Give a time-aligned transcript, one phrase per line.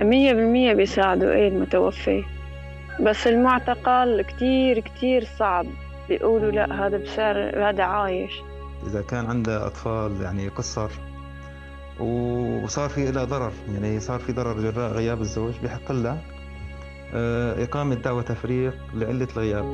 [0.00, 2.24] مية بالمية بيساعدوا إيه المتوفي.
[3.00, 5.66] بس المعتقل كتير كتير صعب.
[6.08, 8.32] بيقولوا لا هذا بسعر هذا عايش.
[8.86, 10.90] إذا كان عنده أطفال يعني قصر
[12.00, 16.18] وصار في لها ضرر يعني صار في ضرر جراء غياب الزوج بحق لها
[17.14, 19.64] آه، إقامة دعوة تفريق لعلة الغياب.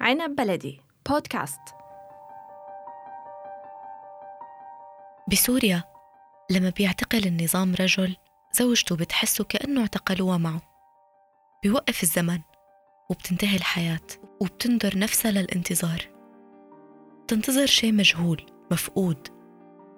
[0.00, 1.77] عنب بلدي بودكاست.
[5.32, 5.84] بسوريا
[6.50, 8.16] لما بيعتقل النظام رجل
[8.52, 10.62] زوجته بتحسه كأنه اعتقلوها معه.
[11.62, 12.38] بيوقف الزمن
[13.10, 14.06] وبتنتهي الحياة
[14.40, 16.08] وبتنظر نفسها للانتظار.
[17.28, 19.28] تنتظر شيء مجهول مفقود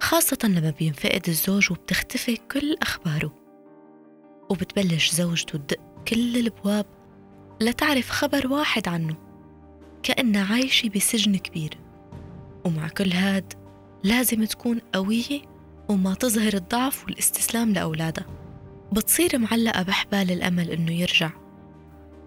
[0.03, 3.35] خاصة لما بينفقد الزوج وبتختفي كل أخباره.
[4.51, 6.87] وبتبلش زوجته تدق كل الأبواب
[7.61, 9.17] لتعرف خبر واحد عنه
[10.03, 11.79] كأنها عايشة بسجن كبير.
[12.65, 13.60] ومع كل هاد
[14.05, 15.43] لازم تكون قوية
[15.89, 18.27] وما تظهر الضعف والاستسلام لأولادها.
[18.93, 21.31] بتصير معلقة بحبال الأمل إنه يرجع.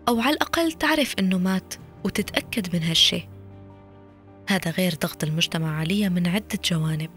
[0.07, 3.27] أو على الأقل تعرف إنه مات وتتأكد من هالشي.
[4.49, 7.09] هذا غير ضغط المجتمع عليها من عدة جوانب.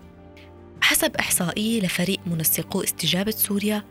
[0.80, 3.84] حسب إحصائية لفريق منسقو استجابة سوريا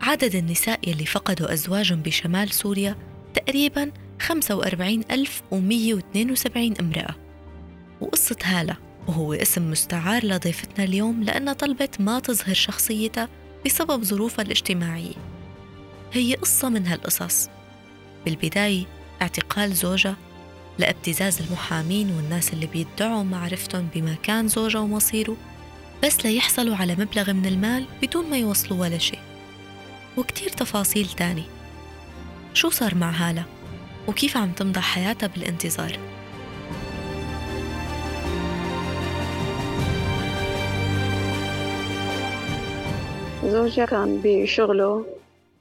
[0.00, 2.96] عدد النساء يلي فقدوا أزواجهم بشمال سوريا
[3.34, 7.14] تقريبا 45172 امرأة.
[8.00, 8.76] وقصة هالة
[9.08, 13.28] وهو اسم مستعار لضيفتنا اليوم لأنها طلبت ما تظهر شخصيتها
[13.66, 15.14] بسبب ظروفها الاجتماعية.
[16.12, 17.48] هي قصة من هالقصص.
[18.24, 18.84] بالبداية
[19.22, 20.16] اعتقال زوجها
[20.78, 25.36] لابتزاز المحامين والناس اللي بيدعوا معرفتهم بمكان زوجها ومصيره
[26.04, 29.18] بس ليحصلوا على مبلغ من المال بدون ما يوصلوا ولا شيء.
[30.16, 31.44] وكتير تفاصيل تاني
[32.54, 33.44] شو صار مع هالة؟
[34.08, 36.11] وكيف عم تمضى حياتها بالانتظار؟
[43.44, 45.04] زوجها كان بشغله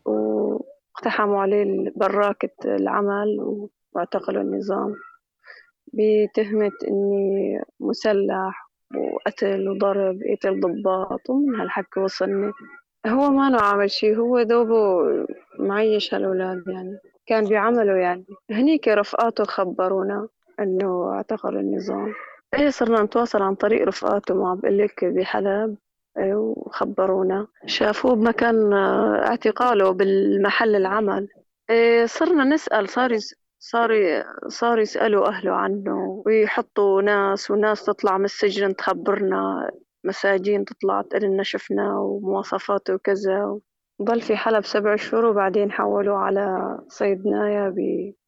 [0.06, 3.60] واقتحموا عليه براكة العمل
[3.94, 4.96] واعتقلوا النظام
[5.94, 12.52] بتهمة إني مسلح وقتل وضرب قتل ضباط ومن هالحكي وصلني.
[13.08, 15.00] هو ما له عامل شي هو دوبه
[15.60, 18.26] معيش هالأولاد يعني كان بعمله يعني.
[18.52, 20.28] هنيك رفقاته خبرونا
[20.60, 22.14] إنه اعتقل النظام.
[22.54, 25.78] إيه صرنا نتواصل عن طريق رفقاته ما بقلك بحلب.
[26.18, 27.48] وخبرونا.
[27.66, 28.74] شافوه بمكان
[29.24, 31.28] اعتقاله بالمحل العمل.
[31.70, 33.18] إيه، صرنا نسأل صار
[33.60, 33.90] صار
[34.48, 39.72] صار يسألوا أهله عنه ويحطوا ناس وناس تطلع من السجن تخبرنا
[40.04, 43.60] مساجين تطلع تقول لنا شفنا ومواصفاته وكذا.
[44.02, 47.76] ضل في حلب سبع شهور وبعدين حولوه على صيدنايا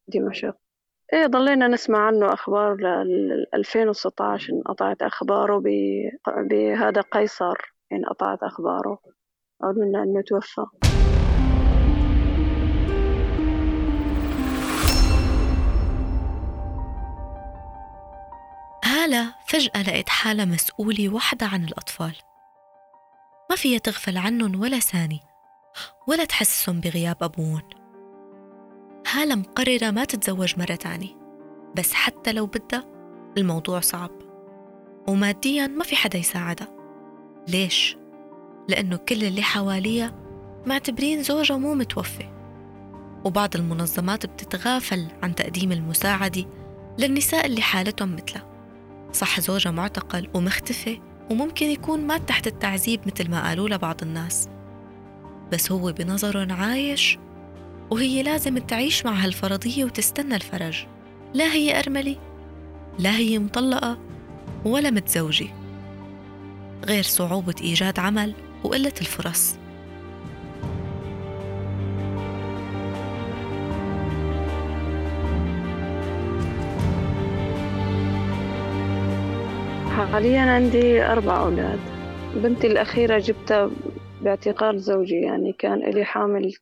[0.08, 0.56] بدمشق.
[1.14, 5.62] إيه ضلينا نسمع عنه أخبار لل 2016 انقطعت أخباره
[6.28, 7.73] بهذا قيصر.
[7.96, 9.00] انقطعت أخباره.
[9.62, 10.66] قالوا لنا انه توفى
[19.04, 22.16] هالة فجأة لقيت حالها مسؤولة وحدة عن الأطفال.
[23.50, 25.20] ما فيها تغفل عنهم ولا ثاني
[26.08, 27.62] ولا تحسسهم بغياب أبوهم.
[29.14, 31.16] هالة مقررة ما تتزوج مرة تانية
[31.78, 32.84] بس حتى لو بدها
[33.38, 34.12] الموضوع صعب.
[35.08, 36.83] وماديا ما في حدا يساعدها.
[37.48, 37.98] ليش؟
[38.70, 40.14] لأنه كل اللي حواليها
[40.66, 42.30] معتبرين زوجها مو متوفي.
[43.26, 46.46] وبعض المنظمات بتتغافل عن تقديم المساعدة
[47.00, 48.54] للنساء اللي حالتهم مثلها
[49.14, 51.00] صح زوجها معتقل ومختفي
[51.32, 54.50] وممكن يكون مات تحت التعذيب مثل ما قالوا لبعض الناس.
[55.52, 57.18] بس هو بنظرهم عايش
[57.92, 60.86] وهي لازم تعيش مع هالفرضية وتستنى الفرج.
[61.34, 62.16] لا هي أرملة
[63.00, 63.98] لا هي مطلقة
[64.66, 65.48] ولا متزوجة.
[66.84, 68.34] غير صعوبة إيجاد عمل
[68.64, 69.56] وقلة الفرص.
[80.14, 81.80] حاليا عندي أربع أولاد.
[82.36, 83.72] بنتي الأخيرة جبتها
[84.22, 86.54] باعتقال زوجي يعني كان إلي حامل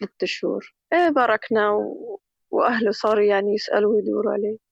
[0.00, 0.74] ثلاثة شهور.
[0.92, 2.20] إيه باركنا و...
[2.50, 4.67] وأهله صاروا يعني يسألوا ويدوروا عليه.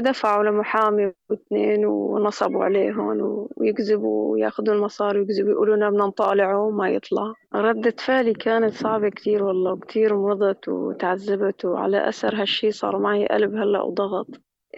[0.00, 7.34] دفعوا لمحامي واثنين ونصبوا عليهم ويكذبوا وياخذوا المصاري ويكذبوا يقولوا لنا بدنا نطالعه وما يطلع.
[7.54, 13.54] ردة فعلي كانت صعبة كتير والله كتير مرضت وتعذبت وعلى أثر هالشي صار معي قلب
[13.54, 14.26] هلأ وضغط.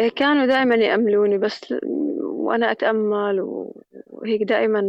[0.00, 1.74] إيه كانوا دائما يأملوني بس
[2.22, 3.40] وأنا أتأمل
[4.06, 4.82] وهيك دائما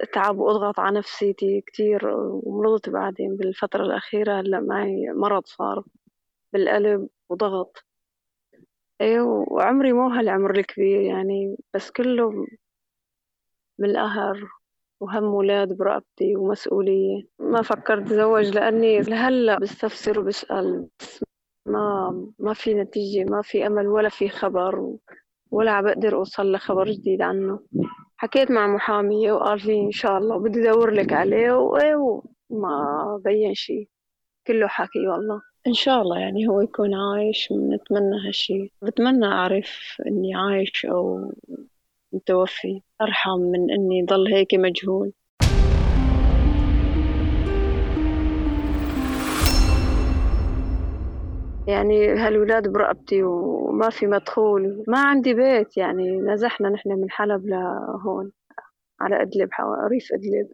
[0.00, 5.84] أتعب وأضغط على نفسيتي كتير ومرضت بعدين بالفترة الأخيرة هلأ معي مرض صار
[6.52, 7.84] بالقلب وضغط.
[9.02, 12.46] أيوه وعمري مو هالعمر الكبير يعني بس كله
[13.78, 14.48] من القهر
[15.00, 17.22] وهم ولاد برقبتي ومسؤولية.
[17.38, 21.24] ما فكرت أتزوج لأني لهلأ بستفسر وبسأل بس
[21.66, 24.96] ما ما في نتيجة ما في أمل ولا في خبر
[25.50, 27.60] ولا عم بقدر أوصل لخبر جديد عنه.
[28.16, 33.54] حكيت مع محامية وقال لي إن شاء الله بدي أدور لك عليه وإيه ما بين
[33.54, 33.88] شي.
[34.46, 35.42] كله حكي والله.
[35.66, 38.72] إن شاء الله يعني هو يكون عايش نتمنى هالشي.
[38.82, 41.32] بتمنى أعرف إني عايش أو
[42.12, 42.82] متوفي.
[43.00, 45.12] أرحم من إني ضل هيك مجهول.
[51.66, 54.84] يعني هالولاد برقبتي وما في مدخول.
[54.88, 56.20] ما عندي بيت يعني.
[56.20, 58.32] نزحنا نحن من حلب لهون.
[59.00, 59.48] على إدلب
[59.90, 60.48] ريف إدلب.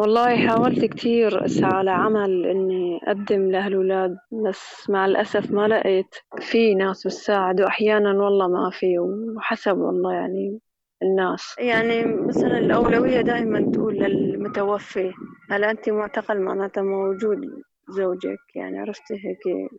[0.00, 4.16] والله حاولت كتير أسعى لعمل إني أقدم لهالولاد
[4.46, 10.60] بس مع الأسف ما لقيت في ناس بتساعد وأحيانا والله ما في وحسب والله يعني
[11.02, 11.54] الناس.
[11.58, 15.12] يعني مثلا الأولوية دائما تقول للمتوفي
[15.50, 19.70] هل أنت معتقل معناتها موجود زوجك؟ يعني عرفتي هيك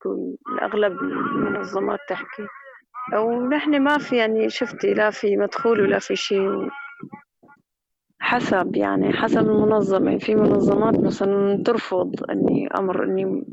[0.00, 2.46] يكون الأغلب المنظمات تحكي.
[3.14, 6.68] أو نحن ما في يعني شفتي لا في مدخول ولا في شيء.
[8.20, 10.18] حسب يعني حسب المنظمة.
[10.18, 13.44] في منظمات مثلا ترفض إني أمر إني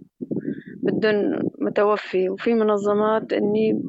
[0.84, 3.84] بدون متوفي وفي منظمات إني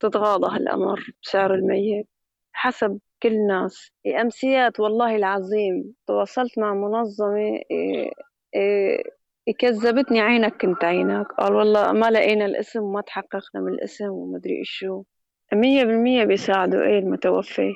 [0.00, 2.08] تتغاضى هالأمر بسعر الميت.
[2.52, 3.92] حسب كل الناس.
[4.20, 7.60] أمسيات والله العظيم تواصلت مع منظمة
[9.58, 11.26] كذبتني عينك كنت عينك.
[11.32, 15.02] قال والله ما لقينا الاسم وما تحققنا من الاسم ومدري إيش شو
[15.52, 17.72] مية بالمية بيساعدوا إيه المتوفي.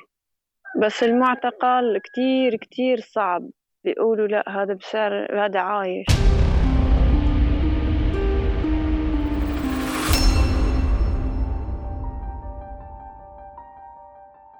[0.81, 3.49] بس المعتقل كتير كتير صعب.
[3.83, 6.05] بيقولوا لا هذا بسعر هذا عايش.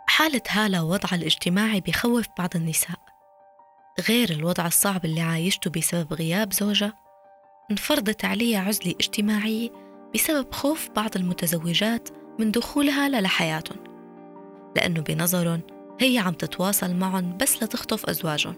[0.08, 3.00] حالة هالة وضعها الاجتماعي بخوف بعض النساء.
[4.10, 6.94] غير الوضع الصعب اللي عايشته بسبب غياب زوجها
[7.72, 9.70] انفرضت عليها عزلة اجتماعية
[10.14, 12.10] بسبب خوف بعض المتزوجات
[12.40, 13.78] من دخولها لحياتهم.
[14.76, 18.56] لأنه بنظرهم هي عم تتواصل معهم بس لتخطف أزواجهم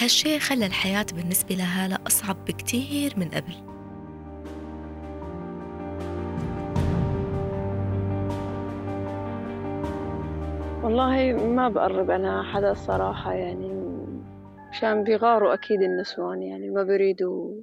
[0.00, 3.54] هالشي خلى الحياة بالنسبة لهالة أصعب بكتير من قبل.
[10.84, 13.84] والله ما بقرب أنا حدا الصراحة يعني
[14.70, 17.62] مشان بيغاروا أكيد النسوان يعني ما بيريدوا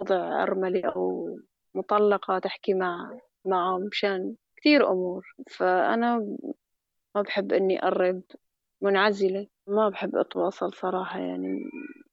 [0.00, 1.38] وضع أرملة أو
[1.74, 5.26] مطلقة تحكي مع معهم مشان كثير أمور.
[5.50, 6.36] فأنا
[7.16, 8.22] ما بحب إني أقرب
[8.82, 9.46] منعزلة.
[9.66, 11.58] ما بحب أتواصل صراحة يعني.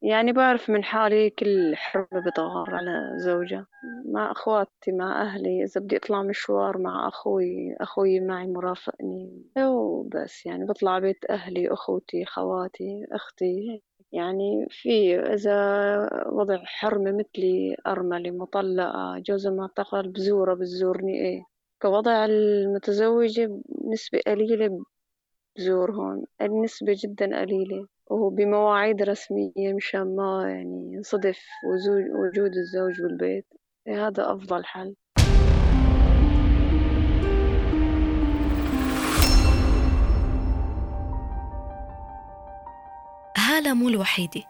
[0.02, 3.68] يعني بعرف من حالي كل حرة بتغار على زوجها
[4.06, 5.64] مع أخواتي مع أهلي.
[5.64, 9.44] إذا بدي أطلع مشوار مع أخوي أخوي معي مرافقني.
[9.58, 10.66] وبس يعني.
[10.66, 13.82] بطلع بيت أهلي أخوتي خواتي أختي.
[14.12, 15.54] يعني في إذا
[16.32, 21.22] وضع حرمة مثلي أرملة مطلقة جوزها معتقل بزورة بتزورني.
[21.22, 21.57] إيه.
[21.82, 23.62] كوضع المتزوجة
[23.94, 24.84] نسبة قليلة
[25.58, 31.40] بزور هون النسبة جدا قليلة وهو بمواعيد رسمية مشان ما يعني ينصدف
[32.24, 33.46] وجود الزوج بالبيت.
[33.88, 34.96] هذا أفضل حل.
[43.38, 44.44] هالة مو الوحيدة.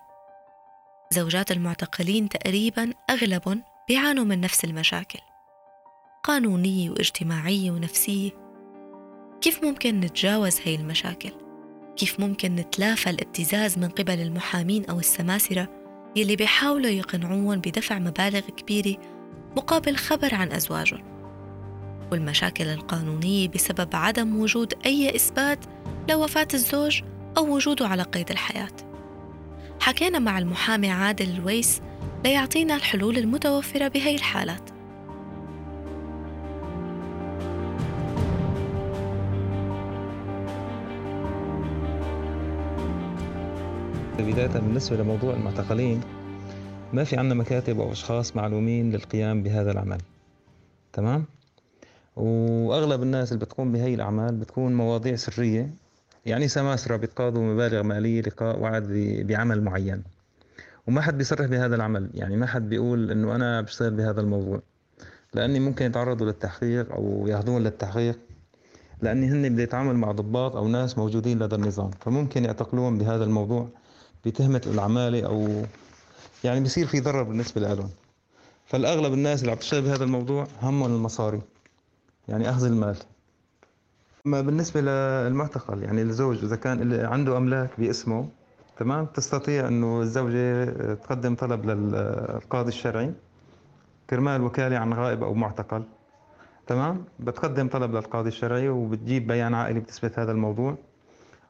[1.09, 5.19] زوجات المعتقلين تقريبا أغلبهم بيعانوا من نفس المشاكل.
[6.27, 8.31] قانونية واجتماعية ونفسية
[9.41, 11.31] كيف ممكن نتجاوز هاي المشاكل؟
[11.97, 15.69] كيف ممكن نتلافى الابتزاز من قبل المحامين أو السماسرة
[16.15, 18.97] يلي بيحاولوا يقنعوهم بدفع مبالغ كبيرة
[19.57, 21.03] مقابل خبر عن أزواجهم؟
[22.11, 25.65] والمشاكل القانونية بسبب عدم وجود أي إثبات
[26.09, 27.01] لوفاة الزوج
[27.37, 28.75] أو وجوده على قيد الحياة.
[29.79, 31.81] حكينا مع المحامي عادل الويس
[32.25, 34.76] ليعطينا الحلول المتوفرة بهي الحالات.
[44.23, 46.01] بداية بالنسبة لموضوع المعتقلين
[46.93, 49.97] ما في عنا مكاتب أو أشخاص معلومين للقيام بهذا العمل.
[50.93, 51.25] تمام؟
[52.15, 55.73] وأغلب الناس اللي بتقوم بهي الأعمال بتكون مواضيع سرية
[56.25, 58.87] يعني سماسرة بيتقاضوا مبالغ مالية لقاء وعد
[59.27, 60.03] بعمل معين.
[60.87, 64.61] وما حد بيصرح بهذا العمل يعني ما حد بيقول إنه أنا بشتغل بهذا الموضوع.
[65.33, 68.19] لأني ممكن يتعرضوا للتحقيق أو ياخذون للتحقيق
[69.01, 71.91] لأني هن بدي يتعامل مع ضباط أو ناس موجودين لدى النظام.
[71.99, 73.67] فممكن يعتقلون بهذا الموضوع
[74.27, 75.63] بتهمة العمالة أو
[76.43, 77.89] يعني بصير في ضرر بالنسبة لهم
[78.65, 81.41] فالأغلب الناس اللي عم تشتغل بهذا الموضوع همهم المصاري
[82.27, 82.97] يعني أخذ المال.
[84.27, 88.29] أما بالنسبة للمعتقل يعني الزوج إذا كان عنده أملاك باسمه
[88.79, 93.13] تمام؟ تستطيع أنه الزوجة تقدم طلب للقاضي الشرعي
[94.09, 95.83] كرمال وكالة عن غائب أو معتقل
[96.67, 100.77] تمام؟ بتقدم طلب للقاضي الشرعي وبتجيب بيان عائلي بتثبت هذا الموضوع.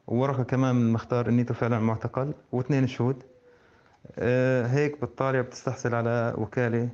[0.07, 3.23] وورقة كمان من المختار انيته فعلا معتقل واثنين شهود.
[4.19, 6.89] آه هيك بالطالع بتستحصل على وكالة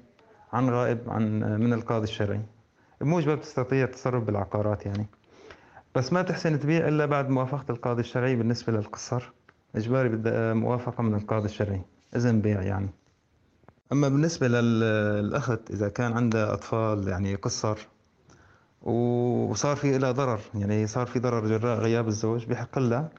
[0.53, 2.41] عن غائب عن من القاضي الشرعي.
[3.01, 5.07] بموجبها بتستطيع التصرف بالعقارات يعني.
[5.95, 9.31] بس ما تحسن تبيع إلا بعد موافقة القاضي الشرعي بالنسبة للقصر.
[9.75, 11.81] إجباري بدها موافقة من القاضي الشرعي.
[12.15, 12.89] إذن بيع يعني.
[13.91, 17.87] أما بالنسبة للأخت إذا كان عندها أطفال يعني قصر
[18.83, 23.09] وصار في لها ضرر يعني صار في ضرر جراء غياب الزوج بحق لها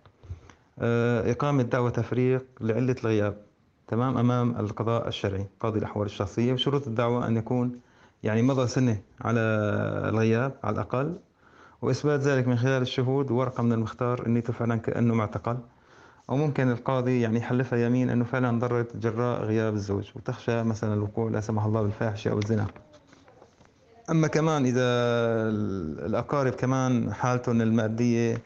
[0.79, 3.37] آه، إقامة دعوة تفريق لعلة الغياب
[3.89, 7.81] تمام أمام القضاء الشرعي قاضي الأحوال الشخصية وشروط الدعوة أن يكون
[8.23, 9.41] يعني مضى سنة على
[10.09, 11.17] الغياب على الأقل
[11.83, 15.57] وإثبات ذلك من خلال الشهود وورقة من المختار أنيته فعلا كأنه معتقل.
[16.31, 21.31] أو ممكن القاضي يعني يحلفها يمين أنه فعلا ضرت جراء غياب الزوج وتخشى مثلا الوقوع
[21.31, 22.67] لا سمح الله بالفاحشة أو الزنا.
[24.11, 24.83] أما كمان إذا
[26.07, 28.43] الأقارب كمان حالتهم المادية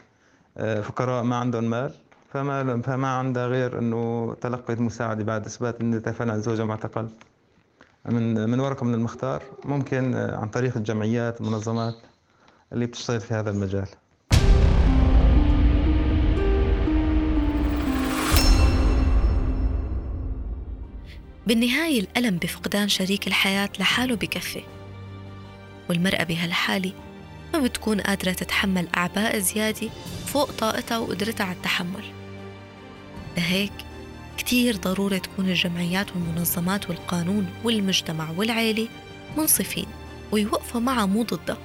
[0.58, 1.92] آه، فقراء ما عندهم مال
[2.32, 7.08] فما فما عندها غير إنه تلقت مساعده بعد إثبات ان فعلا زوجها معتقل
[8.06, 11.94] من من ورقة من المختار ممكن آه، عن طريق الجمعيات المنظمات
[12.72, 13.88] اللي بتشتغل في هذا المجال.
[21.46, 24.77] بالنهاية الألم بفقدان شريك الحياة لحاله بكفي
[25.88, 26.92] والمرأة بهالحالة
[27.54, 29.88] ما بتكون قادرة تتحمل أعباء زيادة
[30.26, 32.04] فوق طاقتها وقدرتها على التحمل.
[33.36, 33.72] لهيك
[34.38, 38.88] كتير ضروري تكون الجمعيات والمنظمات والقانون والمجتمع والعيلة
[39.36, 39.86] منصفين
[40.32, 41.58] ويوقفوا معها مو ضدها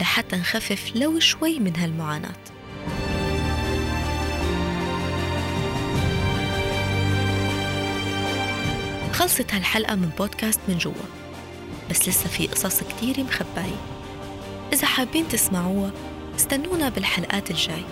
[0.00, 2.40] لحتى نخفف لو شوي من هالمعاناة.
[9.12, 11.19] خلصت هالحلقة من بودكاست من جوا.
[11.90, 13.76] بس لسه في قصص كتير مخباية
[14.72, 15.90] إذا حابين تسمعوها
[16.36, 17.84] استنونا بالحلقات الجاي.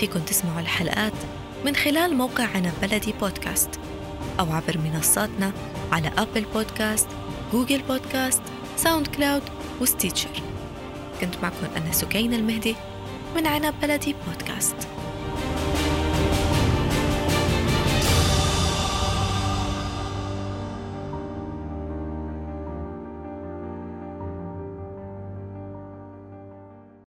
[0.00, 1.12] فيكن تسمعوا الحلقات
[1.64, 3.70] من خلال موقع عنب بلدي بودكاست
[4.40, 5.52] أو عبر منصاتنا
[5.92, 7.08] على Apple Podcast
[7.52, 8.42] Google Podcast
[8.76, 9.42] SoundCloud و
[9.80, 10.42] Stitcher.
[11.20, 12.76] كنت معكم أنا سكينة المهدي
[13.36, 14.76] من عنب بلدي بودكاست.